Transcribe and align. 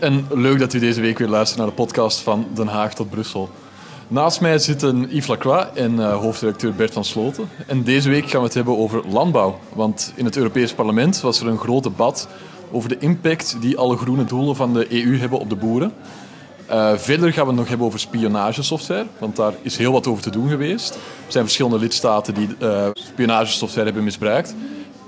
en 0.00 0.26
leuk 0.30 0.58
dat 0.58 0.72
u 0.72 0.78
deze 0.78 1.00
week 1.00 1.18
weer 1.18 1.28
luistert 1.28 1.58
naar 1.58 1.68
de 1.68 1.74
podcast 1.74 2.18
van 2.18 2.46
Den 2.54 2.66
Haag 2.66 2.94
tot 2.94 3.10
Brussel. 3.10 3.50
Naast 4.08 4.40
mij 4.40 4.58
zitten 4.58 5.06
Yves 5.08 5.26
Lacroix 5.26 5.66
en 5.74 5.94
uh, 5.94 6.16
hoofdredacteur 6.16 6.74
Bert 6.74 6.92
van 6.92 7.04
Sloten. 7.04 7.48
En 7.66 7.82
deze 7.82 8.08
week 8.08 8.30
gaan 8.30 8.40
we 8.40 8.46
het 8.46 8.54
hebben 8.54 8.78
over 8.78 9.02
landbouw. 9.08 9.58
Want 9.72 10.12
in 10.14 10.24
het 10.24 10.36
Europees 10.36 10.72
Parlement 10.72 11.20
was 11.20 11.40
er 11.40 11.46
een 11.46 11.58
groot 11.58 11.82
debat 11.82 12.28
over 12.70 12.88
de 12.88 12.98
impact 12.98 13.56
die 13.60 13.78
alle 13.78 13.96
groene 13.96 14.24
doelen 14.24 14.56
van 14.56 14.74
de 14.74 15.04
EU 15.04 15.18
hebben 15.18 15.38
op 15.38 15.48
de 15.48 15.56
boeren. 15.56 15.92
Uh, 16.70 16.92
verder 16.96 17.32
gaan 17.32 17.42
we 17.42 17.50
het 17.50 17.58
nog 17.58 17.68
hebben 17.68 17.86
over 17.86 18.00
spionagesoftware, 18.00 19.06
want 19.18 19.36
daar 19.36 19.54
is 19.62 19.76
heel 19.76 19.92
wat 19.92 20.06
over 20.06 20.22
te 20.22 20.30
doen 20.30 20.48
geweest. 20.48 20.94
Er 20.94 21.32
zijn 21.32 21.44
verschillende 21.44 21.78
lidstaten 21.78 22.34
die 22.34 22.48
uh, 22.62 22.86
spionagesoftware 22.92 23.84
hebben 23.86 24.04
misbruikt. 24.04 24.54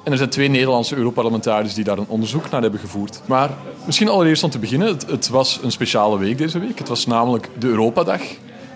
En 0.03 0.13
er 0.13 0.19
zijn 0.19 0.31
twee 0.31 0.49
Nederlandse 0.49 0.97
Europarlementariërs 0.97 1.75
die 1.75 1.85
daar 1.85 1.99
een 1.99 2.09
onderzoek 2.09 2.51
naar 2.51 2.63
hebben 2.63 2.81
gevoerd. 2.81 3.21
Maar 3.27 3.51
misschien 3.87 4.09
allereerst 4.09 4.43
om 4.43 4.51
te 4.51 4.59
beginnen, 4.59 4.89
het, 4.89 5.11
het 5.11 5.29
was 5.29 5.61
een 5.63 5.73
speciale 5.73 6.19
week 6.19 6.39
deze 6.39 6.59
week. 6.59 6.79
Het 6.79 6.89
was 6.89 7.07
namelijk 7.07 7.49
de 7.59 7.67
Europadag, 7.67 8.21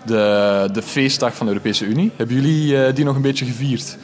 de, 0.06 0.68
de 0.72 0.82
feestdag 0.82 1.34
van 1.34 1.46
de 1.46 1.52
Europese 1.52 1.84
Unie. 1.84 2.10
Hebben 2.16 2.36
jullie 2.36 2.72
uh, 2.72 2.94
die 2.94 3.04
nog 3.04 3.16
een 3.16 3.22
beetje 3.22 3.44
gevierd? 3.44 3.98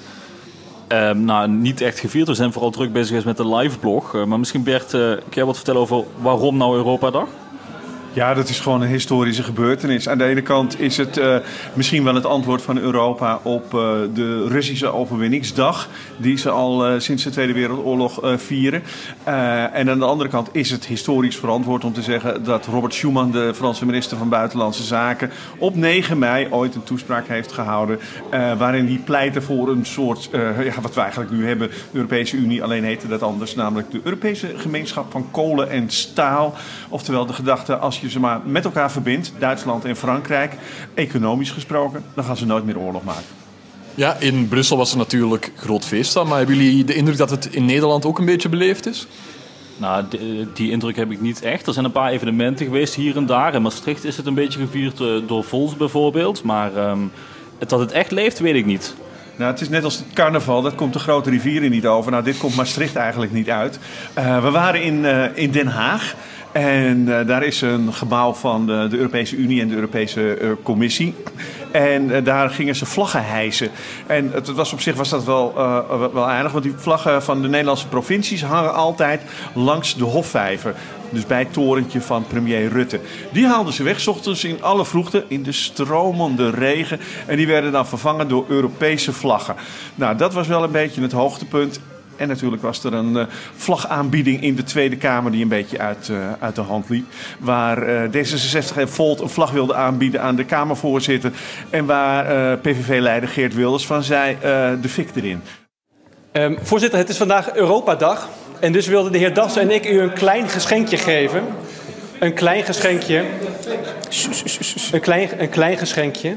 Uh, 0.89 1.11
nou, 1.11 1.48
niet 1.48 1.81
echt 1.81 1.98
gevierd. 1.98 2.28
We 2.28 2.34
zijn 2.34 2.53
vooral 2.53 2.70
druk 2.70 2.93
bezig 2.93 3.25
met 3.25 3.37
de 3.37 3.56
liveblog. 3.56 4.15
Uh, 4.15 4.25
maar 4.25 4.39
misschien 4.39 4.62
Bert, 4.62 4.93
uh, 4.93 5.00
kun 5.11 5.23
jij 5.31 5.45
wat 5.45 5.56
vertellen 5.56 5.81
over 5.81 6.05
waarom 6.20 6.56
nou 6.56 6.77
Europadag? 6.77 7.28
Ja, 8.15 8.35
dat 8.35 8.49
is 8.49 8.61
gewoon 8.61 8.83
een 8.83 8.89
historische 8.89 9.43
gebeurtenis. 9.43 10.09
Aan 10.09 10.19
de 10.19 10.25
ene 10.25 10.43
kant 10.43 10.81
is 10.81 10.97
het 10.97 11.19
uh, 11.19 11.37
misschien 11.75 12.05
wel 12.05 12.15
het 12.15 12.27
antwoord 12.27 12.63
van 12.63 12.79
Europa 12.79 13.41
op 13.43 13.65
uh, 13.65 13.81
de 14.15 14.47
Russische 14.49 14.93
overwinningsdag, 14.93 15.89
die 16.17 16.37
ze 16.37 16.51
al 16.51 16.91
uh, 16.91 17.01
sinds 17.01 17.25
de 17.25 17.31
Tweede 17.31 17.53
Wereldoorlog 17.53 18.21
vieren. 18.37 18.83
en 19.73 19.91
aan 19.91 19.99
de 19.99 20.05
andere 20.05 20.31
kant 20.31 20.49
is 20.53 20.71
het 20.71 20.87
historisch 20.87 21.37
verantwoord 21.37 21.85
om 21.85 21.93
te 21.93 22.03
zeggen 22.03 22.45
dat 22.45 22.67
Robert 22.67 22.95
Schuman, 22.95 23.31
de 23.31 23.55
Franse 23.55 23.87
minister 23.87 24.17
van 24.17 24.29
Buitenlandse 24.29 24.83
Zaken, 24.83 25.31
op 25.59 25.75
9 25.75 26.19
mei 26.19 26.47
ooit 26.51 26.75
een 26.75 26.85
toespraak 26.85 27.29
heeft 27.29 27.53
gehouden 27.53 27.99
waarin 28.31 28.87
hij 28.87 29.01
pleitte 29.05 29.43
voor 29.43 29.69
een 29.69 29.87
soort, 29.87 30.29
ja, 30.33 30.81
wat 30.81 30.95
we 30.95 31.01
eigenlijk 31.01 31.31
nu 31.31 31.47
hebben, 31.47 31.69
de 31.69 31.77
Europese 31.93 32.37
Unie, 32.37 32.63
alleen 32.63 32.85
heette 32.85 33.09
dat 33.09 33.23
anders, 33.23 33.55
namelijk 33.55 33.91
de 33.91 34.01
Europese 34.03 34.53
gemeenschap 34.57 35.11
van 35.11 35.27
kolen 35.31 35.71
en 35.71 35.91
staal. 35.91 36.55
Oftewel 36.89 37.27
de 37.27 37.33
gedachte, 37.33 37.77
als 37.77 38.02
je 38.03 38.11
ze 38.11 38.20
maar 38.20 38.41
met 38.45 38.64
elkaar 38.64 38.91
verbindt, 38.91 39.33
Duitsland 39.39 39.84
en 39.84 39.97
Frankrijk, 39.97 40.55
economisch 40.95 41.50
gesproken, 41.50 42.05
dan 42.14 42.25
gaan 42.25 42.36
ze 42.36 42.47
nooit 42.47 42.64
meer 42.64 42.78
oorlog 42.78 43.05
maken. 43.05 43.22
Ja, 43.94 44.17
in 44.19 44.48
Brussel 44.48 44.77
was 44.77 44.92
er 44.92 44.98
natuurlijk 44.98 45.53
groot 45.56 45.84
feest 45.84 46.17
aan, 46.17 46.28
maar 46.28 46.39
hebben 46.39 46.56
jullie 46.56 46.84
de 46.84 46.94
indruk 46.94 47.17
dat 47.17 47.31
het 47.31 47.47
in 47.55 47.64
Nederland 47.64 48.05
ook 48.05 48.19
een 48.19 48.25
beetje 48.25 48.48
beleefd 48.48 48.86
is? 48.86 49.06
Nou, 49.77 50.05
die, 50.09 50.48
die 50.55 50.70
indruk 50.70 50.97
heb 50.97 51.11
ik 51.11 51.20
niet 51.20 51.42
echt. 51.42 51.67
Er 51.67 51.72
zijn 51.72 51.84
een 51.84 51.92
paar 51.92 52.11
evenementen 52.11 52.67
geweest 52.67 52.94
hier 52.94 53.17
en 53.17 53.27
daar. 53.27 53.55
In 53.55 53.62
Maastricht 53.62 54.05
is 54.05 54.16
het 54.16 54.27
een 54.27 54.34
beetje 54.34 54.59
gevierd 54.59 54.97
door 55.27 55.44
Vols 55.44 55.77
bijvoorbeeld. 55.77 56.43
Maar 56.43 56.91
um, 56.91 57.10
dat 57.59 57.81
het 57.81 57.93
echt 57.93 58.10
leeft, 58.10 58.38
weet 58.38 58.54
ik 58.54 58.66
niet. 58.66 58.94
Nou, 59.37 59.50
het 59.50 59.60
is 59.60 59.69
net 59.69 59.84
als 59.84 59.97
het 59.97 60.04
carnaval, 60.15 60.62
dat 60.62 60.75
komt 60.75 60.93
de 60.93 60.98
grote 60.98 61.31
rivieren 61.31 61.71
niet 61.71 61.87
over. 61.87 62.10
Nou, 62.10 62.25
dit 62.25 62.38
komt 62.38 62.56
Maastricht 62.56 62.97
eigenlijk 62.97 63.32
niet 63.32 63.50
uit. 63.50 63.78
Uh, 64.19 64.43
we 64.43 64.50
waren 64.50 64.82
in, 64.82 65.04
uh, 65.04 65.25
in 65.34 65.50
Den 65.50 65.66
Haag. 65.66 66.15
En 66.53 66.99
uh, 67.09 67.27
daar 67.27 67.43
is 67.43 67.61
een 67.61 67.93
gebouw 67.93 68.33
van 68.33 68.67
de, 68.67 68.87
de, 68.91 68.97
Europese 68.97 69.37
Unie 69.37 69.61
en 69.61 69.69
de 69.69 69.75
Europese 69.75 70.39
uh, 70.41 70.51
Commissie. 70.63 71.15
En 71.71 72.09
uh, 72.09 72.25
daar 72.25 72.51
gingen 72.51 72.75
ze 72.75 72.87
vlaggen 72.87 73.25
hijsen. 73.25 73.71
En 74.07 74.31
het 74.33 74.53
was 74.53 74.73
op 74.73 74.81
zich 74.81 74.95
was 74.95 75.09
dat 75.09 75.25
wel, 75.25 75.55
wel 76.13 76.29
aardig, 76.29 76.53
want 76.53 76.65
die 76.65 76.75
vlaggen 76.77 77.23
van 77.23 77.43
de 77.43 77.49
Nederlandse 77.49 77.89
provincies 77.89 78.43
hangen 78.43 78.75
altijd 78.75 79.23
langs 79.55 79.97
de 79.97 80.05
Hofvijver. 80.05 80.75
Dus 81.11 81.27
bij 81.27 81.39
het 81.39 81.53
torentje 81.53 82.01
van 82.01 82.27
premier 82.27 82.69
Rutte. 82.69 83.01
Die 83.33 83.47
haalden 83.47 83.73
ze 83.73 83.83
weg, 83.83 84.01
s 84.01 84.07
ochtends 84.07 84.45
in 84.45 84.63
alle 84.63 84.84
vroegte, 84.84 85.25
in 85.29 85.43
de 85.43 85.53
stromende 85.53 86.51
regen. 86.51 87.01
En 87.27 87.37
die 87.37 87.47
werden 87.47 87.73
dan 87.73 87.87
vervangen 87.87 88.29
door 88.29 88.45
Europese 88.49 89.13
vlaggen. 89.13 89.55
Nou, 89.95 90.17
dat 90.17 90.33
was 90.33 90.47
wel 90.47 90.63
een 90.63 90.71
beetje 90.71 91.03
het 91.03 91.13
hoogtepunt. 91.13 91.81
En 92.17 92.28
natuurlijk 92.28 92.62
was 92.62 92.84
er 92.84 92.93
een 92.93 93.15
uh, 93.15 93.25
vlagaanbieding 93.56 94.43
in 94.43 94.55
de 94.55 94.65
Tweede 94.65 94.97
Kamer 94.97 95.33
die 95.33 95.43
een 95.43 95.49
beetje 95.49 95.78
uit, 95.78 96.09
uh, 96.09 96.17
uit 96.39 96.55
de 96.55 96.61
hand 96.61 96.89
liep. 96.89 97.06
Waar 97.39 97.89
uh, 97.89 98.25
D66 98.27 98.77
en 98.77 98.89
Volt 98.89 99.21
een 99.21 99.28
vlag 99.28 99.50
wilde 99.50 99.75
aanbieden 99.75 100.22
aan 100.22 100.37
de 100.37 100.45
Kamervoorzitter. 100.45 101.33
En 101.71 101.87
waar 101.87 102.59
PVV-leider 102.59 103.28
Geert 103.28 103.55
Wilders 103.55 103.87
van 103.87 104.03
zei 104.03 104.37
de 104.81 104.89
fik 104.89 105.09
erin. 105.15 105.43
Um, 106.33 106.59
voorzitter, 106.62 106.99
het 106.99 107.09
is 107.09 107.17
vandaag 107.17 107.55
Europadag. 107.55 108.28
En 108.61 108.72
dus 108.72 108.87
wilden 108.87 109.12
de 109.12 109.19
heer 109.19 109.34
Das 109.34 109.56
en 109.56 109.71
ik 109.71 109.91
u 109.91 110.01
een 110.01 110.12
klein 110.12 110.49
geschenkje 110.49 110.97
geven. 110.97 111.43
Een 112.19 112.34
klein 112.34 112.62
geschenkje. 112.62 113.25
Een 114.93 115.01
klein, 115.01 115.28
een 115.39 115.49
klein 115.49 115.78
geschenkje. 115.78 116.37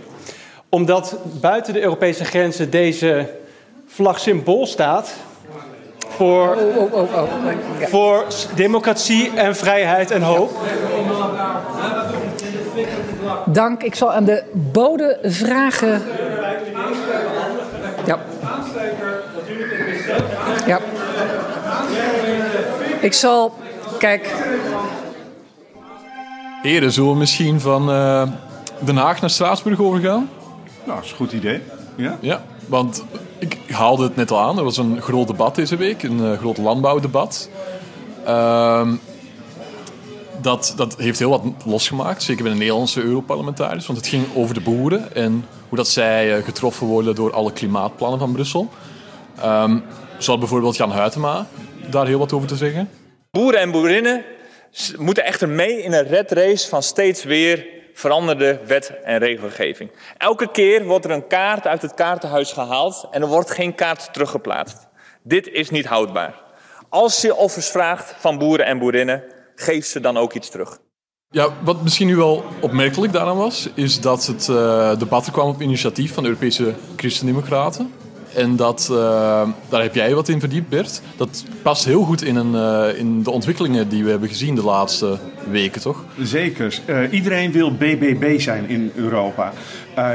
Omdat 0.69 1.18
buiten 1.41 1.74
de 1.74 1.81
Europese 1.81 2.25
grenzen 2.25 2.69
deze 2.69 3.30
vlag 3.88 4.19
symbool 4.19 4.66
staat 4.66 5.16
voor, 6.16 6.56
oh, 6.56 6.78
oh, 6.78 6.94
oh, 6.94 7.14
oh. 7.14 7.30
Ja. 7.80 7.88
voor 7.88 8.26
democratie 8.56 9.31
en 9.36 9.56
vrijheid 9.56 10.12
en 10.12 10.22
hoop. 10.22 10.52
Dank. 13.46 13.84
Ik 13.84 13.96
zal 13.96 14.14
aan 14.14 14.24
de 14.24 14.44
bode 14.52 15.20
vragen. 15.24 16.02
Ja. 18.06 18.20
Ja. 20.66 20.80
Ik 23.00 23.14
zal. 23.14 23.53
Kijk. 23.97 24.34
Heren, 26.62 26.92
zullen 26.92 27.12
we 27.12 27.18
misschien 27.18 27.59
van 27.59 27.90
uh, 27.90 28.24
Den 28.80 28.97
Haag 28.97 29.22
naar 29.22 29.30
Straatsburg 29.30 29.80
overgaan? 29.80 30.30
Nou, 30.84 30.96
dat 30.96 31.06
is 31.06 31.12
een 31.12 31.18
goed 31.18 31.32
idee. 31.32 31.62
Ja. 31.96 32.18
Ja, 32.20 32.42
want 32.68 33.03
ik 33.45 33.75
haalde 33.75 34.03
het 34.03 34.16
net 34.16 34.31
al 34.31 34.39
aan. 34.39 34.57
Er 34.57 34.63
was 34.63 34.78
een 34.78 35.01
groot 35.01 35.28
debat 35.28 35.56
deze 35.56 35.75
week, 35.75 36.03
een 36.03 36.19
uh, 36.19 36.38
groot 36.38 36.57
landbouwdebat. 36.57 37.50
Uh, 38.28 38.91
dat, 40.41 40.73
dat 40.75 40.95
heeft 40.97 41.19
heel 41.19 41.29
wat 41.29 41.41
losgemaakt, 41.66 42.23
zeker 42.23 42.44
bij 42.44 42.51
de 42.51 42.57
Nederlandse 42.57 43.01
Europarlementariërs. 43.01 43.85
Want 43.85 43.97
het 43.97 44.07
ging 44.07 44.25
over 44.35 44.53
de 44.53 44.61
boeren 44.61 45.16
en 45.16 45.45
hoe 45.69 45.78
dat 45.78 45.88
zij 45.88 46.38
uh, 46.38 46.44
getroffen 46.44 46.88
worden 46.88 47.16
door 47.16 47.34
alle 47.34 47.51
klimaatplannen 47.53 48.19
van 48.19 48.31
Brussel. 48.31 48.69
Um, 49.45 49.84
bijvoorbeeld 50.25 50.75
Jan 50.75 50.91
Huytema 50.91 51.47
daar 51.89 52.07
heel 52.07 52.19
wat 52.19 52.34
over 52.34 52.47
te 52.47 52.55
zeggen. 52.55 52.89
Boeren 53.31 53.59
en 53.59 53.72
boerinnen 53.72 54.23
moeten 54.97 55.25
echter 55.25 55.50
mee 55.50 55.84
in 55.84 55.94
een 55.94 56.07
red 56.07 56.31
race 56.31 56.69
van 56.69 56.84
steeds 56.84 57.23
weer 57.23 57.66
veranderde 57.95 58.59
wet 58.66 58.94
en 59.03 59.17
regelgeving. 59.17 59.91
Elke 60.17 60.51
keer 60.51 60.85
wordt 60.85 61.06
er 61.06 61.11
een 61.11 61.28
kaart 61.28 61.67
uit 61.67 61.81
het 61.81 61.94
kaartenhuis 61.94 62.51
gehaald 62.51 63.07
en 63.11 63.22
er 63.22 63.28
wordt 63.28 63.51
geen 63.51 63.75
kaart 63.75 64.13
teruggeplaatst. 64.13 64.88
Dit 65.23 65.47
is 65.47 65.69
niet 65.69 65.85
houdbaar. 65.85 66.41
Als 66.89 67.22
je 67.22 67.35
offers 67.35 67.67
vraagt 67.67 68.16
van 68.17 68.37
boeren 68.37 68.66
en 68.66 68.79
boerinnen, 68.79 69.23
geef 69.55 69.85
ze 69.85 69.99
dan 69.99 70.17
ook 70.17 70.34
iets 70.34 70.49
terug. 70.49 70.78
Ja, 71.29 71.49
wat 71.64 71.81
misschien 71.81 72.08
nu 72.08 72.16
wel 72.16 72.43
opmerkelijk 72.61 73.14
daaraan 73.14 73.37
was, 73.37 73.70
is 73.73 74.02
dat 74.02 74.25
het 74.25 74.47
uh, 74.47 74.97
debat 74.99 75.31
kwam 75.31 75.49
op 75.49 75.61
initiatief 75.61 76.14
van 76.14 76.23
de 76.23 76.29
Europese 76.29 76.73
Christendemocraten. 76.96 77.93
En 78.34 78.55
dat, 78.55 78.87
uh, 78.91 78.97
daar 79.70 79.81
heb 79.81 79.96
jij 79.96 80.16
wat 80.16 80.28
in 80.28 80.40
verdiept, 80.40 80.70
Bert. 80.70 81.02
Dat 81.17 81.43
past 81.61 81.85
heel 81.85 82.03
goed 82.03 82.22
in, 82.22 82.35
een, 82.35 82.53
uh, 82.53 82.99
in 82.99 83.23
de 83.23 83.31
ontwikkelingen 83.31 83.90
die 83.90 84.03
we 84.03 84.09
hebben 84.09 84.29
gezien 84.29 84.55
de 84.55 84.64
laatste 84.64 85.17
weken, 85.52 85.82
toch? 85.82 86.03
Zeker. 86.22 86.80
Uh, 86.86 87.00
iedereen 87.12 87.52
wil 87.52 87.72
BBB 87.72 88.40
zijn 88.40 88.70
in 88.70 88.92
Europa. 88.96 89.53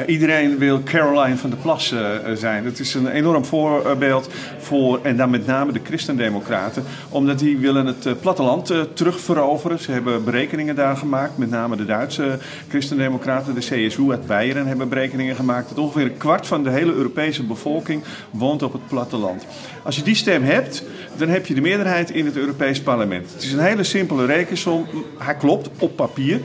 iedereen 0.07 0.59
wil 0.59 0.83
Caroline 0.83 1.37
van 1.37 1.51
der 1.51 1.59
Plas 1.59 1.95
zijn. 2.35 2.65
Dat 2.65 2.79
is 2.79 2.95
een 2.95 3.07
enorm 3.07 3.45
voorbeeld 3.45 4.29
voor, 4.59 5.01
en 5.03 5.17
dan 5.17 5.31
met 5.31 5.47
name 5.47 5.73
de 5.73 5.81
Christendemocraten. 5.85 6.85
Omdat 7.09 7.39
die 7.39 7.59
willen 7.59 7.87
het 7.87 8.21
platteland 8.21 8.73
terugveroveren. 8.95 9.79
Ze 9.79 9.93
hebben 9.93 10.25
berekeningen 10.25 10.75
daar 10.75 10.97
gemaakt. 10.97 11.39
Met 11.39 11.51
name 11.51 11.77
de 11.77 11.85
Duitse 11.85 12.39
Christendemocraten, 12.69 13.55
de 13.55 13.61
CSU 13.61 14.11
uit 14.11 14.27
Beieren, 14.27 14.67
hebben 14.67 14.89
berekeningen 14.89 15.37
gemaakt. 15.37 15.69
Dat 15.69 15.79
ongeveer 15.79 16.05
een 16.05 16.17
kwart 16.17 16.47
van 16.47 16.63
de 16.63 16.71
hele 16.71 16.93
Europese 16.93 17.43
bevolking 17.43 18.03
woont 18.31 18.63
op 18.63 18.73
het 18.73 18.89
platteland. 18.89 19.47
Als 19.83 19.97
je 19.97 20.03
die 20.03 20.15
stem 20.15 20.43
hebt, 20.43 20.85
dan 21.17 21.29
heb 21.29 21.47
je 21.47 21.55
de 21.55 21.61
meerderheid 21.61 22.11
in 22.11 22.27
het 22.27 22.37
Europees 22.37 22.81
Parlement. 22.81 23.33
Het 23.33 23.43
is 23.43 23.53
een 23.53 23.59
hele 23.59 23.85
simpele 23.85 24.27
rekensom. 24.27 24.87
Hij 25.23 25.35
klopt 25.35 25.71
op 25.79 25.97
papier. 25.97 26.41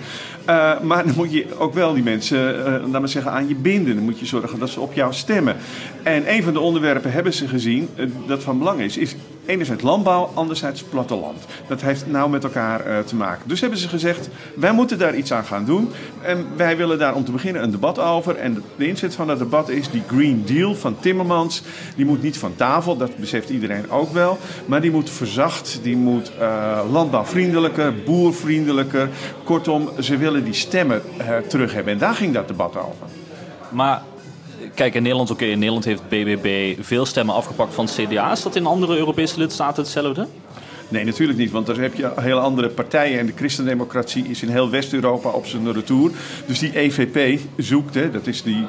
Uh, 0.50 0.80
maar 0.80 1.06
dan 1.06 1.14
moet 1.16 1.34
je 1.34 1.46
ook 1.58 1.74
wel 1.74 1.94
die 1.94 2.04
mensen, 2.04 2.56
uh, 2.56 2.92
laat 2.92 3.10
zeggen, 3.10 3.32
aan 3.32 3.48
je 3.48 3.56
binden. 3.56 3.96
Dan 3.96 4.04
moet 4.04 4.20
je 4.20 4.26
zorgen 4.26 4.60
dat 4.60 4.70
ze 4.70 4.80
op 4.80 4.94
jou 4.94 5.14
stemmen. 5.14 5.56
En 6.04 6.34
een 6.34 6.44
van 6.44 6.54
de 6.54 6.60
onderwerpen 6.60 7.12
hebben 7.12 7.34
ze 7.34 7.48
gezien 7.48 7.90
uh, 7.96 8.06
dat 8.28 8.44
van 8.44 8.58
belang 8.58 8.82
is, 8.82 8.98
is 8.98 9.16
enerzijds 9.46 9.82
landbouw, 9.84 10.32
anderzijds 10.34 10.84
platteland. 10.84 11.46
Dat 11.68 11.82
heeft 11.82 12.08
nauw 12.08 12.28
met 12.28 12.44
elkaar 12.44 13.04
te 13.04 13.16
maken. 13.16 13.48
Dus 13.48 13.62
hebben 13.62 13.80
ze 13.80 13.88
gezegd, 13.88 14.30
wij 14.56 14.72
moeten 14.72 14.98
daar 14.98 15.16
iets 15.16 15.34
aan 15.34 15.44
gaan 15.44 15.66
doen. 15.66 15.90
En 16.22 16.46
wij 16.56 16.78
willen 16.78 17.00
daar 17.00 17.16
om 17.16 17.26
te 17.26 17.32
beginnen 17.32 17.64
een 17.64 17.72
debat 17.72 18.00
over. 18.00 18.36
En 18.36 18.64
de 18.76 18.88
inzet 18.88 19.16
van 19.16 19.28
dat 19.28 19.40
debat 19.40 19.70
is 19.70 19.90
die 19.90 20.04
Green 20.08 20.44
Deal 20.46 20.76
van 20.76 21.00
Timmermans. 21.00 21.62
Die 21.96 22.06
moet 22.06 22.22
niet 22.22 22.38
van 22.38 22.56
tafel, 22.56 22.98
dat 22.98 23.18
beseft 23.18 23.50
iedereen 23.50 23.92
ook 23.92 24.14
wel. 24.14 24.38
Maar 24.66 24.82
die 24.82 24.92
moet 24.92 25.10
verzacht, 25.10 25.80
die 25.84 25.98
moet 25.98 26.32
landbouwvriendelijker, 26.92 27.94
boervriendelijker. 28.04 28.65
Kortom, 29.44 29.90
ze 30.00 30.18
willen 30.18 30.44
die 30.44 30.54
stemmen 30.54 31.02
uh, 31.22 31.38
terug 31.38 31.74
hebben. 31.74 31.94
En 31.94 32.00
daar 32.00 32.16
ging 32.16 32.34
dat 32.34 32.48
debat 32.48 32.78
over. 32.78 33.08
Maar 33.70 34.04
kijk, 34.74 34.96
in 34.96 35.04
Nederland, 35.04 35.42
in 35.42 35.60
Nederland 35.60 35.86
heeft 35.86 36.10
BBB 36.10 36.76
veel 36.80 37.06
stemmen 37.06 37.36
afgepakt 37.36 37.74
van 37.74 37.86
CDA. 37.86 38.32
Is 38.32 38.42
dat 38.44 38.56
in 38.56 38.66
andere 38.66 38.98
Europese 38.98 39.40
lidstaten 39.40 39.84
hetzelfde? 39.84 40.28
Nee, 40.90 41.04
natuurlijk 41.04 41.40
niet, 41.40 41.52
want 41.52 41.66
daar 41.66 41.78
heb 41.78 41.94
je 41.94 42.12
hele 42.16 42.40
andere 42.40 42.70
partijen. 42.70 43.20
En 43.20 43.26
de 43.26 43.34
christendemocratie 43.36 44.26
is 44.28 44.42
in 44.42 44.50
heel 44.50 44.70
West-Europa 44.70 45.30
op 45.30 45.46
zijn 45.46 45.74
retour. 45.74 46.12
Dus 46.46 46.60
die 46.60 46.80
EVP 46.80 47.40
zoekt, 47.58 47.94
hè, 47.94 48.12
dat 48.12 48.28
is 48.28 48.44
die 48.44 48.66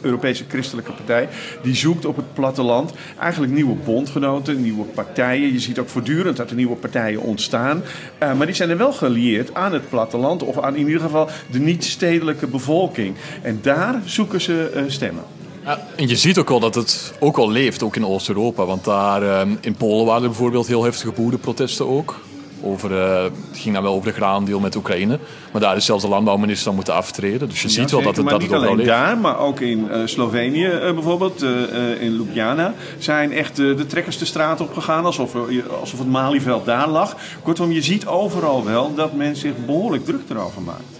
Europese 0.00 0.44
Christelijke 0.48 0.92
Partij, 0.92 1.28
die 1.62 1.74
zoekt 1.74 2.04
op 2.04 2.16
het 2.16 2.34
platteland 2.34 2.92
eigenlijk 3.18 3.52
nieuwe 3.52 3.74
bondgenoten, 3.74 4.62
nieuwe 4.62 4.84
partijen. 4.84 5.52
Je 5.52 5.60
ziet 5.60 5.78
ook 5.78 5.88
voortdurend 5.88 6.36
dat 6.36 6.50
er 6.50 6.56
nieuwe 6.56 6.76
partijen 6.76 7.20
ontstaan. 7.20 7.82
Uh, 8.22 8.34
maar 8.34 8.46
die 8.46 8.54
zijn 8.54 8.70
er 8.70 8.76
wel 8.76 8.92
gelieerd 8.92 9.54
aan 9.54 9.72
het 9.72 9.88
platteland, 9.88 10.42
of 10.42 10.58
aan 10.58 10.76
in 10.76 10.86
ieder 10.86 11.00
geval 11.00 11.28
de 11.50 11.58
niet-stedelijke 11.58 12.46
bevolking. 12.46 13.14
En 13.42 13.58
daar 13.62 14.00
zoeken 14.04 14.40
ze 14.40 14.72
uh, 14.74 14.82
stemmen. 14.86 15.35
Ja, 15.66 15.78
en 15.96 16.08
je 16.08 16.16
ziet 16.16 16.38
ook 16.38 16.48
wel 16.48 16.60
dat 16.60 16.74
het 16.74 17.12
ook 17.18 17.36
al 17.36 17.50
leeft, 17.50 17.82
ook 17.82 17.96
in 17.96 18.06
Oost-Europa. 18.06 18.64
Want 18.64 18.84
daar 18.84 19.22
uh, 19.22 19.40
in 19.60 19.74
Polen 19.74 20.06
waren 20.06 20.22
er 20.22 20.28
bijvoorbeeld 20.28 20.66
heel 20.66 20.84
heftige 20.84 21.12
boerenprotesten 21.12 21.88
ook. 21.88 22.20
Over, 22.62 22.90
uh, 22.90 23.22
het 23.22 23.32
ging 23.52 23.74
dan 23.74 23.82
wel 23.82 23.94
over 23.94 24.08
de 24.08 24.14
graandeel 24.14 24.60
met 24.60 24.76
Oekraïne. 24.76 25.18
Maar 25.52 25.60
daar 25.60 25.76
is 25.76 25.84
zelfs 25.84 26.02
de 26.02 26.08
landbouwminister 26.08 26.64
dan 26.66 26.74
moeten 26.74 26.94
aftreden. 26.94 27.48
Dus 27.48 27.62
je 27.62 27.68
ja, 27.68 27.74
ziet 27.74 27.90
wel 27.90 28.00
zeker, 28.00 28.14
dat 28.14 28.16
het, 28.16 28.28
dat 28.28 28.42
het 28.42 28.42
ook 28.42 28.56
wel 28.56 28.60
alleen 28.60 28.76
leeft. 28.76 28.88
daar, 28.88 29.18
maar 29.18 29.38
ook 29.38 29.60
in 29.60 29.88
uh, 29.90 30.00
Slovenië 30.04 30.66
uh, 30.66 30.92
bijvoorbeeld, 30.92 31.42
uh, 31.42 32.02
in 32.02 32.12
Ljubljana, 32.12 32.74
zijn 32.98 33.32
echt 33.32 33.56
de 33.56 33.86
trekkers 33.86 34.18
de 34.18 34.24
straat 34.24 34.60
op 34.60 34.72
gegaan 34.72 35.04
alsof, 35.04 35.34
alsof 35.80 35.98
het 35.98 36.08
Malieveld 36.08 36.64
daar 36.64 36.88
lag. 36.88 37.16
Kortom, 37.42 37.72
je 37.72 37.82
ziet 37.82 38.06
overal 38.06 38.64
wel 38.64 38.94
dat 38.94 39.12
men 39.12 39.36
zich 39.36 39.52
behoorlijk 39.66 40.04
druk 40.04 40.22
erover 40.30 40.62
maakt. 40.62 40.95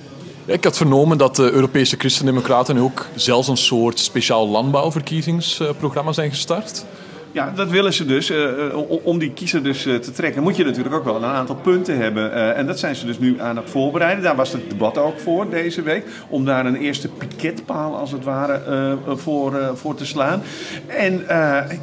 Ik 0.48 0.64
had 0.64 0.76
vernomen 0.76 1.18
dat 1.18 1.36
de 1.36 1.50
Europese 1.50 1.96
Christendemocraten 1.98 2.78
ook 2.78 3.06
zelfs 3.14 3.48
een 3.48 3.56
soort 3.56 3.98
speciaal 3.98 4.48
landbouwverkiezingsprogramma 4.48 6.12
zijn 6.12 6.30
gestart. 6.30 6.84
Ja, 7.36 7.52
dat 7.54 7.70
willen 7.70 7.92
ze 7.92 8.04
dus. 8.04 8.30
Uh, 8.30 8.46
om 9.02 9.18
die 9.18 9.32
kiezer 9.32 9.62
dus 9.62 9.86
uh, 9.86 9.96
te 9.96 10.10
trekken, 10.10 10.42
moet 10.42 10.56
je 10.56 10.64
natuurlijk 10.64 10.94
ook 10.94 11.04
wel 11.04 11.16
een 11.16 11.24
aantal 11.24 11.54
punten 11.54 11.98
hebben. 11.98 12.54
En 12.54 12.66
dat 12.66 12.78
zijn 12.78 12.96
ze 12.96 13.06
dus 13.06 13.18
nu 13.18 13.40
aan 13.40 13.56
het 13.56 13.70
voorbereiden. 13.70 14.24
Daar 14.24 14.36
was 14.36 14.52
het 14.52 14.70
debat 14.70 14.98
ook 14.98 15.20
voor 15.20 15.50
deze 15.50 15.82
week. 15.82 16.04
Om 16.28 16.44
daar 16.44 16.66
een 16.66 16.76
eerste 16.76 17.08
piketpaal, 17.08 17.96
als 17.96 18.12
het 18.12 18.24
ware, 18.24 18.96
voor, 19.06 19.70
voor 19.74 19.94
te 19.94 20.06
slaan. 20.06 20.42
En 20.86 21.24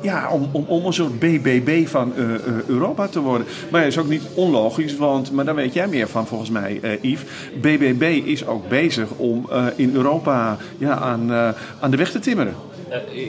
ja, 0.02 0.30
om, 0.30 0.50
om, 0.52 0.66
om 0.68 0.86
een 0.86 0.94
soort 0.94 1.20
BBB 1.20 1.88
van 1.88 2.14
Europa 2.68 3.08
te 3.08 3.20
worden. 3.20 3.48
Maar 3.72 3.82
dat 3.82 3.92
is 3.92 3.98
ook 3.98 4.10
niet 4.10 4.24
onlogisch, 4.34 4.96
want, 4.96 5.32
maar 5.32 5.46
daar 5.46 5.56
weet 5.56 5.74
jij 5.74 5.88
meer 5.88 6.08
van 6.08 6.28
volgens 6.28 6.50
mij, 6.50 7.00
Yves. 7.02 7.26
BBB 7.62 8.22
is 8.26 8.46
ook 8.46 8.70
bezig 8.70 9.10
om 9.10 9.50
in 9.76 9.96
Europa 9.96 10.58
ja, 10.78 10.98
aan, 10.98 11.32
aan 11.80 11.92
de 11.92 11.98
weg 11.98 12.12
te 12.12 12.20
timmeren. 12.20 12.56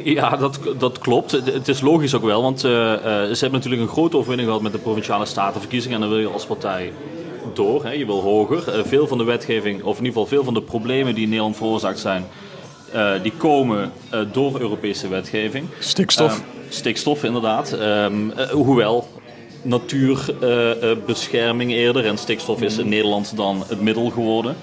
Ja, 0.05 0.37
dat, 0.37 0.61
dat 0.79 0.99
klopt. 0.99 1.31
Het 1.31 1.69
is 1.69 1.81
logisch 1.81 2.14
ook 2.15 2.25
wel, 2.25 2.43
want 2.43 2.65
uh, 2.65 2.71
uh, 2.73 3.03
ze 3.03 3.39
hebben 3.41 3.53
natuurlijk 3.53 3.83
een 3.83 3.89
grote 3.89 4.17
overwinning 4.17 4.49
gehad 4.49 4.65
met 4.65 4.73
de 4.73 4.79
provinciale 4.79 5.27
statenverkiezingen. 5.27 5.95
En 5.95 6.01
dan 6.01 6.11
wil 6.11 6.19
je 6.19 6.29
als 6.29 6.47
partij 6.47 6.93
door, 7.55 7.85
hè, 7.85 7.91
je 7.91 8.07
wil 8.07 8.21
hoger. 8.21 8.77
Uh, 8.77 8.85
veel 8.85 9.07
van 9.07 9.19
de 9.19 9.25
wetgeving, 9.25 9.83
of 9.83 9.99
in 9.99 10.05
ieder 10.05 10.07
geval 10.07 10.27
veel 10.27 10.45
van 10.45 10.55
de 10.55 10.63
problemen 10.63 11.15
die 11.15 11.23
in 11.23 11.29
Nederland 11.29 11.57
veroorzaakt 11.57 11.99
zijn, 11.99 12.27
die 13.23 13.33
komen 13.37 13.93
door 14.33 14.61
Europese 14.61 15.09
wetgeving. 15.09 15.67
Stikstof. 15.79 16.43
stikstof, 16.69 17.25
inderdaad. 17.25 17.73
Um, 17.73 18.33
hoewel 18.53 19.09
natuurbescherming 19.63 21.73
eerder 21.73 22.07
en 22.07 22.19
stikstof 22.19 22.63
is 22.63 22.79
in 22.79 22.89
Nederland 22.89 23.37
dan 23.37 23.65
het 23.69 23.81
middel 23.81 24.11
geworden. 24.11 24.57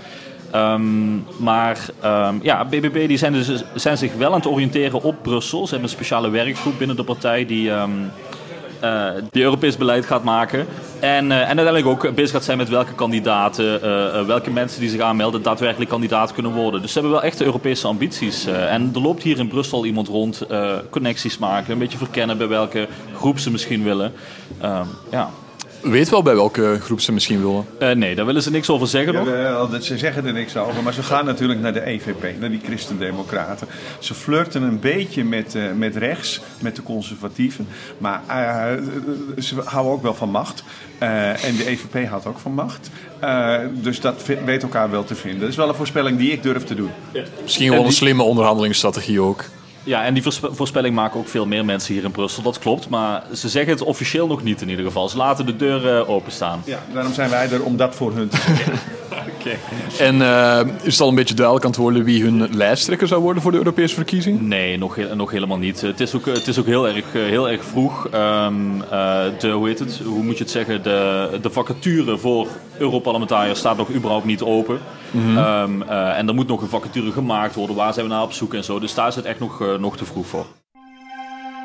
Um, 0.55 1.25
maar 1.37 1.85
um, 2.05 2.39
ja, 2.41 2.65
BBB 2.65 3.07
die 3.07 3.17
zijn, 3.17 3.33
dus, 3.33 3.63
zijn 3.75 3.97
zich 3.97 4.13
wel 4.13 4.29
aan 4.29 4.39
het 4.39 4.47
oriënteren 4.47 5.01
op 5.01 5.15
Brussel. 5.21 5.63
Ze 5.63 5.71
hebben 5.71 5.89
een 5.89 5.95
speciale 5.95 6.29
werkgroep 6.29 6.77
binnen 6.77 6.95
de 6.95 7.03
partij 7.03 7.45
die, 7.45 7.69
um, 7.69 8.11
uh, 8.83 9.07
Europees 9.31 9.77
beleid 9.77 10.05
gaat 10.05 10.23
maken. 10.23 10.67
En, 10.99 11.25
uh, 11.25 11.39
en 11.39 11.57
uiteindelijk 11.57 11.85
ook 11.85 12.15
bezig 12.15 12.31
gaat 12.31 12.43
zijn 12.43 12.57
met 12.57 12.69
welke 12.69 12.93
kandidaten, 12.93 13.79
uh, 13.83 14.25
welke 14.25 14.51
mensen 14.51 14.79
die 14.79 14.89
zich 14.89 15.01
aanmelden, 15.01 15.41
daadwerkelijk 15.41 15.89
kandidaat 15.89 16.33
kunnen 16.33 16.51
worden. 16.51 16.81
Dus 16.81 16.91
ze 16.91 16.99
hebben 16.99 17.17
wel 17.17 17.29
echt 17.29 17.41
Europese 17.41 17.87
ambities. 17.87 18.45
en 18.45 18.91
er 18.93 19.01
loopt 19.01 19.23
hier 19.23 19.39
in 19.39 19.47
Brussel 19.47 19.85
iemand 19.85 20.07
rond, 20.07 20.45
connecties 20.89 21.37
maken, 21.37 21.73
een 21.73 21.79
beetje 21.79 21.97
verkennen 21.97 22.37
bij 22.37 22.47
welke 22.47 22.87
groep 23.15 23.39
ze 23.39 23.51
misschien 23.51 23.83
willen. 23.83 24.13
ja. 25.11 25.29
Weet 25.81 26.09
wel 26.09 26.21
bij 26.21 26.35
welke 26.35 26.77
groep 26.81 27.01
ze 27.01 27.11
misschien 27.11 27.41
willen? 27.41 27.65
Uh, 27.79 27.91
nee, 27.91 28.15
daar 28.15 28.25
willen 28.25 28.41
ze 28.41 28.51
niks 28.51 28.69
over 28.69 28.87
zeggen 28.87 29.13
nog. 29.13 29.27
Ja, 29.27 29.79
ze 29.79 29.97
zeggen 29.97 30.25
er 30.25 30.33
niks 30.33 30.57
over, 30.57 30.83
maar 30.83 30.93
ze 30.93 31.03
gaan 31.03 31.25
natuurlijk 31.25 31.59
naar 31.59 31.73
de 31.73 31.85
EVP, 31.85 32.39
naar 32.39 32.49
die 32.49 32.61
Christendemocraten. 32.63 33.67
Ze 33.99 34.13
flirten 34.13 34.61
een 34.61 34.79
beetje 34.79 35.23
met, 35.23 35.55
uh, 35.55 35.71
met 35.75 35.95
rechts, 35.95 36.41
met 36.59 36.75
de 36.75 36.83
conservatieven. 36.83 37.67
Maar 37.97 38.21
uh, 38.27 38.87
ze 39.37 39.55
houden 39.63 39.93
ook 39.93 40.01
wel 40.01 40.15
van 40.15 40.29
macht. 40.29 40.63
en 40.99 41.55
de 41.57 41.67
EVP 41.67 42.07
houdt 42.09 42.25
ook 42.25 42.39
van 42.39 42.53
macht. 42.53 42.89
dus 43.73 43.99
dat 43.99 44.25
weet 44.45 44.63
elkaar 44.63 44.91
wel 44.91 45.03
te 45.03 45.15
vinden. 45.15 45.39
Dat 45.39 45.49
is 45.49 45.55
wel 45.55 45.69
een 45.69 45.75
voorspelling 45.75 46.17
die 46.17 46.31
ik 46.31 46.43
durf 46.43 46.63
te 46.63 46.75
doen. 46.75 46.91
Ja. 47.11 47.23
Misschien 47.41 47.69
wel 47.69 47.77
die... 47.77 47.87
een 47.87 47.93
slimme 47.93 48.23
onderhandelingsstrategie 48.23 49.21
ook. 49.21 49.45
Ja, 49.83 50.03
en 50.05 50.13
die 50.13 50.23
voorspelling 50.41 50.95
maken 50.95 51.19
ook 51.19 51.27
veel 51.27 51.45
meer 51.45 51.65
mensen 51.65 51.93
hier 51.93 52.03
in 52.03 52.11
Brussel. 52.11 52.43
Dat 52.43 52.59
klopt, 52.59 52.89
maar 52.89 53.23
ze 53.33 53.49
zeggen 53.49 53.73
het 53.73 53.81
officieel 53.81 54.27
nog 54.27 54.43
niet 54.43 54.61
in 54.61 54.69
ieder 54.69 54.85
geval. 54.85 55.09
Ze 55.09 55.17
laten 55.17 55.45
de 55.45 55.55
deuren 55.55 56.07
openstaan. 56.07 56.61
Ja, 56.65 56.79
daarom 56.93 57.13
zijn 57.13 57.29
wij 57.29 57.51
er 57.51 57.63
om 57.63 57.77
dat 57.77 57.95
voor 57.95 58.13
hun 58.13 58.29
te 58.29 58.37
zeggen. 58.37 58.73
okay. 59.41 60.07
En 60.07 60.15
uh, 60.15 60.59
is 60.81 60.91
het 60.91 61.01
al 61.01 61.09
een 61.09 61.15
beetje 61.15 61.33
duidelijk 61.35 61.65
aan 61.65 61.71
het 61.71 61.79
worden 61.79 62.03
wie 62.03 62.23
hun 62.23 62.55
lijsttrekker 62.55 63.07
zou 63.07 63.21
worden 63.21 63.41
voor 63.41 63.51
de 63.51 63.57
Europese 63.57 63.95
verkiezing? 63.95 64.41
Nee, 64.41 64.77
nog, 64.77 64.97
nog 65.15 65.31
helemaal 65.31 65.57
niet. 65.57 65.81
Het 65.81 65.99
is 65.99 66.15
ook, 66.15 66.25
het 66.25 66.47
is 66.47 66.59
ook 66.59 66.65
heel, 66.65 66.87
erg, 66.87 67.05
heel 67.13 67.49
erg 67.49 67.63
vroeg. 67.63 68.07
Um, 68.13 68.75
uh, 68.75 68.81
de, 69.39 69.49
hoe 69.49 69.67
heet 69.67 69.79
het? 69.79 70.01
Hoe 70.05 70.23
moet 70.23 70.37
je 70.37 70.43
het 70.43 70.51
zeggen? 70.51 70.83
De, 70.83 71.39
de 71.41 71.49
vacature 71.49 72.17
voor 72.17 72.47
Europarlementariërs 72.77 73.59
staat 73.59 73.77
nog 73.77 73.91
überhaupt 73.91 74.25
niet 74.25 74.41
open. 74.41 74.79
Mm 75.11 75.21
-hmm. 75.21 75.37
um, 75.37 75.81
uh, 75.81 76.17
en 76.17 76.27
er 76.27 76.33
moet 76.33 76.47
nog 76.47 76.61
een 76.61 76.67
vacature 76.67 77.11
gemaakt 77.11 77.55
worden. 77.55 77.75
Waar 77.75 77.93
zijn 77.93 78.05
we 78.05 78.11
naar 78.11 78.23
op 78.23 78.33
zoek 78.33 78.53
en 78.53 78.63
zo. 78.63 78.79
Dus 78.79 78.93
daar 78.93 79.07
is 79.07 79.15
het 79.15 79.25
echt 79.25 79.39
nog, 79.39 79.63
nog 79.79 79.97
te 79.97 80.05
vroeg 80.05 80.27
voor. 80.27 80.45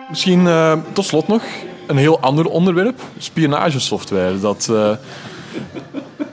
Misschien 0.09 0.49
tot 0.92 1.04
slot 1.04 1.28
nog 1.28 1.42
een 1.87 1.97
heel 1.97 2.21
ander 2.21 2.47
onderwerp: 2.47 3.00
spionagesoftware. 3.18 4.40
Dat, 4.40 4.71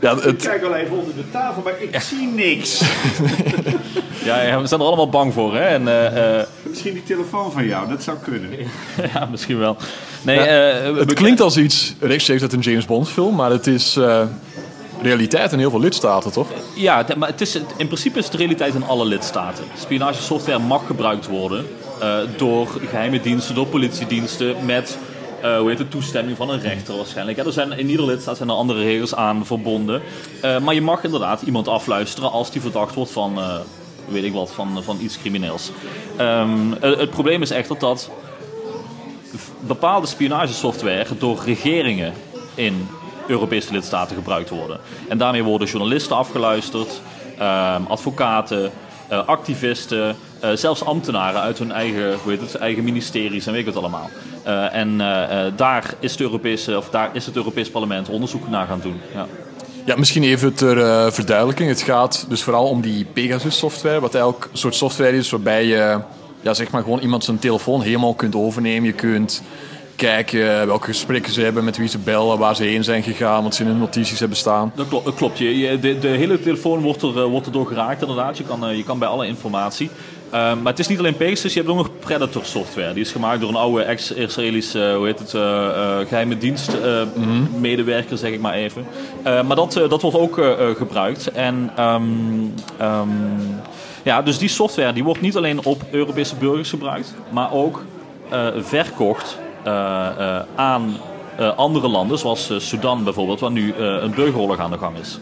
ja, 0.04 0.16
het... 0.16 0.26
Ik 0.26 0.50
kijk 0.50 0.64
al 0.64 0.76
even 0.76 0.98
onder 0.98 1.16
de 1.16 1.30
tafel, 1.32 1.62
maar 1.62 1.74
ik 1.80 1.94
ja. 1.94 2.00
zie 2.00 2.28
niks. 2.28 2.82
ja, 4.30 4.42
ja, 4.42 4.62
we 4.62 4.68
zijn 4.68 4.80
er 4.80 4.86
allemaal 4.86 5.10
bang 5.10 5.34
voor. 5.34 5.56
Hè? 5.56 5.64
En, 5.64 5.82
uh, 5.82 6.44
misschien 6.70 6.94
die 6.94 7.04
telefoon 7.04 7.52
van 7.52 7.66
jou, 7.66 7.90
dat 7.90 8.04
zou 8.04 8.18
kunnen. 8.18 8.50
ja, 9.14 9.28
misschien 9.32 9.58
wel. 9.58 9.78
Nee, 10.22 10.40
het 10.40 11.14
klinkt 11.14 11.42
als 11.42 11.58
iets 11.58 11.96
rechtstreeks 12.00 12.42
uit 12.42 12.54
een 12.54 12.60
James 12.60 12.86
Bond 12.86 13.10
film, 13.10 13.36
maar 13.36 13.52
het 13.52 13.68
is 13.68 13.98
realiteit 15.02 15.52
in 15.52 15.60
heel 15.60 15.70
veel 15.70 15.80
lidstaten, 15.80 16.32
toch? 16.32 16.48
Ja, 16.76 17.06
maar 17.18 17.30
het 17.30 17.42
is, 17.42 17.56
in 17.56 17.88
principe 17.88 18.20
is 18.20 18.26
het 18.26 18.34
realiteit 18.34 18.74
in 18.74 18.84
alle 18.84 19.06
lidstaten. 19.06 19.64
Spionagesoftware 19.80 20.60
mag 20.60 20.86
gebruikt 20.86 21.28
worden 21.28 21.66
uh, 22.02 22.18
door 22.38 22.68
geheime 22.90 23.22
diensten, 23.22 23.56
door 23.56 23.68
politiediensten 23.68 24.56
met 24.66 24.98
uh, 25.44 25.58
hoe 25.58 25.70
heet 25.70 25.78
het, 25.78 25.92
toestemming 25.92 26.38
van 26.38 26.50
een 26.50 26.60
rechter 26.60 26.96
waarschijnlijk. 26.96 27.38
Er 27.38 27.52
zijn, 27.52 27.72
in 27.72 27.90
ieder 27.90 28.06
lidstaat 28.06 28.38
zijn 28.38 28.50
er 28.50 28.56
andere 28.56 28.84
regels 28.84 29.16
aan 29.16 29.46
verbonden. 29.46 30.02
Uh, 30.46 30.60
maar 30.60 30.74
je 30.74 30.82
mag 30.82 31.04
inderdaad 31.04 31.42
iemand 31.42 31.68
afluisteren 31.68 32.32
als 32.32 32.52
die 32.52 32.62
verdacht 32.62 32.96
wordt 32.96 33.12
van, 33.12 33.40
weet 34.08 34.24
ik 34.24 34.34
wat, 34.34 34.52
van, 34.52 34.84
van 34.84 34.98
iets 35.02 35.20
crimineels. 35.20 35.72
Um, 36.20 36.72
het 36.82 37.10
probleem 37.10 37.42
is 37.42 37.52
echter 37.52 37.80
dat 37.80 38.10
bepaalde 39.60 40.08
spionagesoftware 40.08 41.18
door 41.18 41.42
regeringen 41.46 42.14
in 42.56 42.88
Europese 43.28 43.72
lidstaten 43.72 44.16
gebruikt 44.16 44.50
worden. 44.50 44.80
En 45.08 45.18
daarmee 45.18 45.44
worden 45.44 45.68
journalisten 45.68 46.16
afgeluisterd, 46.16 47.02
uh, 47.40 47.76
advocaten, 47.88 48.72
activisten, 49.26 50.16
Eh, 50.44 50.50
zelfs 50.54 50.86
ambtenaren 50.86 51.42
uit 51.42 51.60
hun 51.60 51.72
eigen, 51.72 52.14
hoe 52.24 52.32
heet 52.32 52.42
het, 52.42 52.56
eigen 52.56 52.84
ministeries 52.84 53.46
en 53.46 53.52
weet 53.52 53.62
ik 53.62 53.68
het 53.68 53.78
allemaal. 53.78 54.10
Eh, 54.44 54.76
en 54.76 55.02
eh, 55.02 55.52
daar, 55.56 55.94
is 56.00 56.18
de 56.18 56.24
Europese, 56.24 56.78
of 56.78 56.90
daar 56.90 57.10
is 57.14 57.26
het 57.26 57.36
Europees 57.36 57.70
Parlement 57.70 58.10
onderzoek 58.10 58.50
naar 58.50 58.68
gaan 58.68 58.80
doen. 58.82 59.02
Ja. 59.14 59.28
Ja, 59.86 59.96
misschien 59.96 60.24
even 60.24 60.54
ter 60.54 60.82
eh, 60.82 61.12
verduidelijking. 61.12 61.70
Het 61.70 61.82
gaat 61.82 62.26
dus 62.30 62.44
vooral 62.44 62.68
om 62.68 62.82
die 62.82 63.06
Pegasus-software, 63.06 64.00
wat 64.00 64.16
een 64.16 64.34
soort 64.54 64.76
software 64.76 65.18
is 65.18 65.30
waarbij 65.30 65.66
je 65.66 66.00
ja, 66.42 66.54
zeg 66.54 66.72
maar 66.72 66.84
gewoon 66.84 67.00
iemand 67.00 67.24
zijn 67.24 67.40
telefoon 67.40 67.82
helemaal 67.82 68.14
kunt 68.14 68.36
overnemen. 68.36 68.84
Je 68.84 68.94
kunt 68.94 69.42
kijken 69.96 70.68
welke 70.68 70.86
gesprekken 70.86 71.34
ze 71.34 71.42
hebben, 71.42 71.64
met 71.64 71.78
wie 71.78 71.88
ze 71.88 71.98
bellen, 71.98 72.38
waar 72.38 72.56
ze 72.56 72.64
heen 72.64 72.84
zijn 72.84 73.04
gegaan, 73.04 73.44
wat 73.44 73.56
ze 73.56 73.62
in 73.64 73.68
hun 73.70 73.80
notities 73.80 74.20
hebben 74.20 74.38
staan. 74.38 74.72
Dat 74.76 74.88
klopt. 74.88 75.06
Dat 75.06 75.16
klopt. 75.16 75.38
Je, 75.38 75.58
je- 75.58 75.80
de, 75.80 76.00
de 76.00 76.08
hele 76.08 76.40
telefoon 76.40 76.82
wordt 76.82 77.02
er, 77.02 77.18
eh, 77.18 77.24
wordt 77.24 77.46
er 77.46 77.52
door 77.52 77.68
geraakt, 77.68 78.02
inderdaad. 78.02 78.38
Je 78.38 78.44
kan, 78.44 78.66
eh, 78.68 78.76
je 78.78 78.84
kan 78.84 79.00
bij 79.00 79.08
alle 79.08 79.28
informatie. 79.28 79.90
Eh, 80.30 80.40
maar 80.40 80.72
het 80.72 80.80
is 80.80 80.88
niet 80.88 81.00
alleen 81.00 81.18
Pegasus, 81.18 81.54
je 81.54 81.60
hebt 81.60 81.72
ook 81.72 81.78
nog 81.78 81.90
Predator 82.00 82.46
software. 82.46 82.94
Die 82.94 83.04
is 83.04 83.12
gemaakt 83.12 83.40
door 83.40 83.50
een 83.50 83.56
oude 83.56 83.84
ex-Israëlische, 83.84 84.94
hoe 84.98 85.06
heet 85.06 85.20
het, 85.20 85.34
eh, 85.34 85.66
eh, 86.00 86.08
geheime 86.08 86.38
dienst 86.38 86.74
eh, 86.74 87.02
medewerker, 87.60 88.18
zeg 88.18 88.32
ik 88.32 88.40
maar 88.42 88.54
even. 88.54 88.86
Eh, 89.24 89.44
maar 89.44 89.56
dat, 89.56 89.76
eh, 89.76 89.90
dat 89.90 90.02
wordt 90.02 90.18
ook 90.18 90.38
eh, 90.40 90.52
eh, 90.70 90.76
gebruikt. 90.76 91.32
En 91.32 91.72
ehm, 91.76 92.02
ehm, 92.78 93.08
ja, 94.04 94.22
dus 94.22 94.38
die 94.38 94.50
software 94.50 94.94
die 94.94 95.04
wordt 95.04 95.22
niet 95.22 95.38
alleen 95.38 95.66
op 95.66 95.82
Europese 95.92 96.36
burgers 96.36 96.70
gebruikt, 96.70 97.14
maar 97.30 97.52
ook 97.54 97.84
eh, 98.30 98.48
verkocht 98.58 99.38
eh, 99.38 99.42
eh, 99.44 99.53
aan 100.56 100.98
eh, 101.38 101.58
andere 101.58 101.88
landen, 101.88 102.18
zoals 102.18 102.50
eh, 102.50 102.60
Sudan 102.60 103.04
bijvoorbeeld, 103.04 103.40
waar 103.40 103.52
nu 103.52 103.72
eh, 103.72 103.78
een 103.80 104.14
burgeroorlog 104.14 104.60
aan 104.60 104.72
de 104.72 104.78
gang 104.78 104.98
is. 104.98 105.20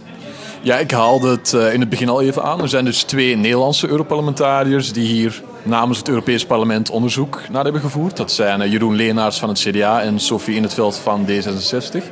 Ja, 0.63 0.77
ik 0.77 0.91
haalde 0.91 1.29
het 1.29 1.53
eh, 1.53 1.74
in 1.74 1.79
het 1.79 1.89
begin 1.89 2.10
al 2.10 2.21
even 2.21 2.43
aan. 2.43 2.62
Er 2.62 2.69
zijn 2.69 2.86
dus 2.86 3.03
twee 3.03 3.36
Nederlandse 3.36 3.88
Europarlementariërs 3.88 4.93
die 4.93 5.05
hier 5.05 5.41
namens 5.63 5.98
het 5.98 6.10
Europees 6.10 6.45
Parlement 6.45 6.89
onderzoek 6.89 7.41
naar 7.51 7.63
hebben 7.63 7.81
gevoerd. 7.81 8.17
Dat 8.17 8.31
zijn 8.31 8.62
eh, 8.62 8.71
Jeroen 8.71 8.95
Leenaars 8.95 9.39
van 9.39 9.50
het 9.50 9.60
CDA 9.60 10.01
en 10.01 10.19
Sophie 10.19 10.55
in 10.55 10.63
het 10.63 10.74
veld 10.74 10.98
van 10.98 11.25
D66. 11.27 12.03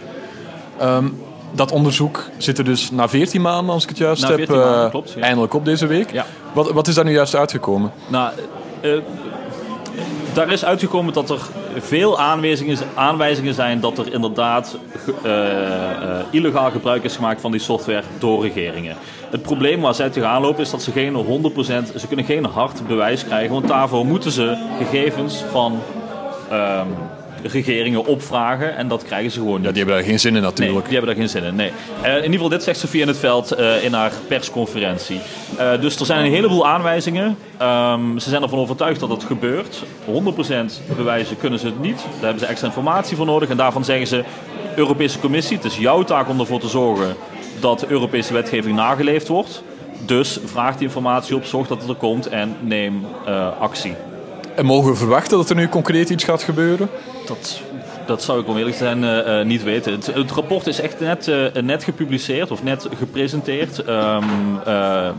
Ehm, 0.80 1.08
dat 1.52 1.72
onderzoek 1.72 2.24
zit 2.38 2.58
er 2.58 2.64
dus 2.64 2.92
na 2.92 3.10
14 3.10 3.42
maanden, 3.42 3.74
als 3.74 3.84
ik 3.84 3.90
het 3.90 3.98
juist 3.98 4.22
Na 4.22 4.28
heb, 4.28 4.38
14 4.38 4.56
maanden, 4.58 4.84
eh, 4.84 4.90
klopt, 4.90 5.14
ja. 5.16 5.22
eindelijk 5.22 5.54
op 5.54 5.66
deze 5.66 5.88
week. 5.88 6.12
Ja. 6.12 6.26
Wat, 6.54 6.72
wat 6.72 6.88
is 6.88 6.96
daar 6.96 7.06
nu 7.06 7.12
juist 7.12 7.36
uitgekomen? 7.36 7.92
Nou, 8.08 8.32
eh, 8.82 8.92
daar 10.34 10.52
is 10.52 10.66
uitgekomen 10.66 11.14
dat 11.14 11.30
er 11.30 11.40
veel 11.78 12.20
aanwijzingen, 12.20 12.78
aanwijzingen 12.96 13.54
zijn 13.54 13.80
dat 13.80 13.98
er 13.98 14.14
inderdaad 14.14 14.78
eh, 15.24 16.20
eh, 16.20 16.26
illegaal 16.32 16.72
gebruik 16.72 17.04
is 17.04 17.16
gemaakt 17.16 17.42
van 17.42 17.52
die 17.52 17.62
software 17.62 18.04
door 18.20 18.42
regeringen. 18.42 18.96
Het 19.30 19.42
probleem 19.42 19.82
waar 19.82 19.96
zij 19.96 20.10
tegenaan 20.10 20.42
lopen 20.42 20.62
is 20.62 20.70
dat 20.70 20.82
ze 20.82 20.92
geen 20.92 21.16
100%, 21.16 22.00
ze 22.00 22.08
kunnen 22.08 22.26
geen 22.26 22.46
hard 22.46 22.88
bewijs 22.88 23.26
krijgen, 23.26 23.54
want 23.54 23.68
daarvoor 23.68 24.06
moeten 24.06 24.32
ze 24.32 24.68
gegevens 24.78 25.44
van 25.52 25.80
ehm, 26.50 26.88
regeringen 27.44 28.06
opvragen 28.06 28.76
en 28.76 28.88
dat 28.88 29.04
krijgen 29.04 29.32
ze 29.32 29.40
gewoon 29.40 29.56
niet. 29.56 29.66
Ja, 29.66 29.72
die 29.72 29.84
hebben 29.84 29.96
daar 30.02 30.10
geen 30.10 30.20
zin 30.20 30.36
in 30.36 30.42
Nee, 30.42 30.50
natuurlijk. 30.50 30.86
die 30.86 30.98
hebben 30.98 31.16
daar 31.16 31.26
geen 31.26 31.30
zin 31.30 31.44
in. 31.44 31.56
Nee. 31.56 31.72
Eh, 32.02 32.10
in 32.10 32.16
ieder 32.16 32.32
geval, 32.32 32.50
dit 32.50 32.64
zegt 32.64 32.80
Sofie 32.80 33.02
in 33.02 33.08
het 33.08 33.18
veld 33.18 33.52
eh, 33.52 33.84
in 33.84 33.94
haar 33.94 34.12
persconferentie. 34.28 35.20
Eh, 35.58 35.82
dus 35.82 36.00
er 36.00 36.06
zijn 36.06 36.26
een 36.26 36.32
heleboel 36.32 36.68
aanwijzingen. 36.68 37.38
Ehm, 37.58 38.18
ze 38.18 38.30
zijn 38.30 38.44
ervan 38.44 38.60
overtuigd 38.60 39.00
dat 39.00 39.10
het 39.10 39.24
gebeurt. 39.24 39.84
100% 40.06 40.82
bewijzen 40.96 41.38
kunnen 41.38 41.60
ze 41.60 41.66
het 41.66 41.82
niet. 41.82 41.98
Daar 41.98 42.22
hebben 42.22 42.40
ze 42.40 42.46
extra 42.46 42.68
informatie 42.68 43.18
voor 43.18 43.26
nodig. 43.26 43.50
En 43.50 43.58
daarvan 43.58 43.86
zeggen 43.86 44.08
ze: 44.08 44.24
Europese 44.76 45.20
Commissie, 45.20 45.58
het 45.58 45.66
is 45.66 45.78
jouw 45.78 46.04
taak 46.04 46.30
om 46.30 46.40
ervoor 46.40 46.60
te 46.60 46.68
zorgen 46.68 47.16
dat 47.60 47.80
de 47.80 47.88
Europese 47.90 48.34
wetgeving 48.34 48.76
nageleefd 48.76 49.28
wordt. 49.28 49.64
Dus 50.06 50.40
vraag 50.46 50.78
die 50.78 50.88
informatie 50.88 51.36
op, 51.36 51.46
zorg 51.46 51.68
dat 51.68 51.80
het 51.80 51.90
er 51.90 51.96
komt 51.96 52.28
en 52.28 52.56
neem 52.62 53.06
actie. 53.60 53.94
En 54.60 54.66
mogen 54.66 54.92
we 54.92 54.98
verwachten 54.98 55.38
dat 55.38 55.50
er 55.50 55.56
nu 55.56 55.68
concreet 55.68 56.10
iets 56.10 56.24
gaat 56.24 56.44
gebeuren? 56.44 56.90
Dat, 57.26 57.62
dat 58.06 58.24
zou 58.24 58.40
ik 58.40 58.48
om 58.48 58.58
eerlijk 58.58 58.76
te 58.76 58.84
zijn 58.84 59.04
eh, 59.04 59.40
eh, 59.40 59.46
niet 59.46 59.64
weten. 59.64 59.92
Het, 59.92 60.06
het 60.06 60.32
rapport 60.32 60.68
is 60.68 60.80
echt 60.80 61.00
net, 61.00 61.28
eh, 61.28 61.62
net 61.62 61.84
gepubliceerd 61.84 62.52
of 62.52 62.64
net 62.64 62.88
gepresenteerd. 62.98 63.84
Ehm, 63.84 64.24
eh, 64.66 65.10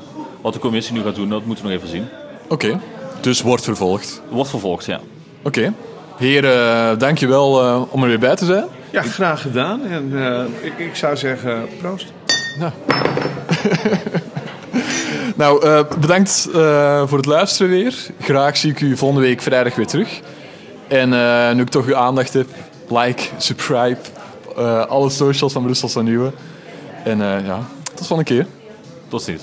wat 0.40 0.52
de 0.52 0.58
commissie 0.58 0.94
nu 0.94 1.02
gaat 1.02 1.14
doen, 1.14 1.28
dat 1.28 1.44
moeten 1.44 1.64
we 1.64 1.70
nog 1.70 1.78
even 1.78 1.90
zien. 1.90 2.06
Oké, 2.48 2.80
dus 3.20 3.42
wordt 3.42 3.64
vervolgd. 3.64 4.22
Wordt 4.28 4.50
vervolgd, 4.50 4.84
ja. 4.84 5.00
Oké. 5.42 5.72
Heren, 6.16 6.98
dankjewel 6.98 7.64
uh, 7.64 7.82
om 7.90 8.02
er 8.02 8.08
weer 8.08 8.18
bij 8.18 8.36
te 8.36 8.44
zijn. 8.44 8.64
Ja, 8.90 9.02
graag 9.02 9.42
gedaan. 9.42 9.86
En 9.86 10.10
uh, 10.12 10.40
ik, 10.60 10.78
ik, 10.78 10.96
zou 10.96 11.16
zeggen, 11.16 11.68
proost. 11.78 12.12
Nou, 12.58 12.72
nou 15.40 15.66
uh, 15.66 15.80
bedankt 16.00 16.48
uh, 16.54 17.06
voor 17.06 17.18
het 17.18 17.26
luisteren 17.26 17.70
weer. 17.70 17.96
Graag 18.20 18.56
zie 18.56 18.70
ik 18.70 18.80
u 18.80 18.96
volgende 18.96 19.26
week 19.26 19.40
vrijdag 19.40 19.74
weer 19.74 19.86
terug. 19.86 20.20
En 20.88 21.12
uh, 21.12 21.52
nu 21.52 21.62
ik 21.62 21.68
toch 21.68 21.86
uw 21.86 21.96
aandacht 21.96 22.32
heb, 22.32 22.46
like, 22.88 23.22
subscribe, 23.36 23.98
alle 24.88 25.10
socials 25.10 25.52
van 25.52 25.62
Brusselse 25.62 26.02
Nieuwe. 26.02 26.32
En 27.04 27.18
ja, 27.18 27.66
tot 27.94 28.06
volgende 28.06 28.34
keer. 28.34 28.46
Tot 29.08 29.22
ziens. 29.22 29.42